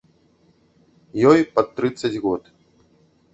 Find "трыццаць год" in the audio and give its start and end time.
1.81-2.43